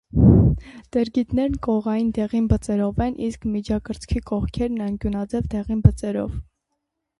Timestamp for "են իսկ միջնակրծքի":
3.07-4.25